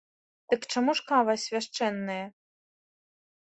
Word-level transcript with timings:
Дык 0.53 0.61
чаму 0.75 0.95
ж 1.01 1.05
кава 1.11 1.37
свяшчэнная? 1.43 2.19